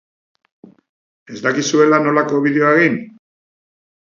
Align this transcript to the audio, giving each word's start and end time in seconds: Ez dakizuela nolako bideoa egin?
Ez 1.35 1.37
dakizuela 1.47 1.99
nolako 2.07 2.41
bideoa 2.47 2.73
egin? 2.81 2.99